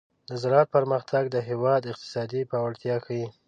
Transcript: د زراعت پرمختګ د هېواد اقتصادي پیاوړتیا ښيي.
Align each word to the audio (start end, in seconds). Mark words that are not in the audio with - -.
د 0.29 0.31
زراعت 0.41 0.67
پرمختګ 0.75 1.23
د 1.31 1.37
هېواد 1.49 1.81
اقتصادي 1.91 2.41
پیاوړتیا 2.49 2.95
ښيي. 3.05 3.27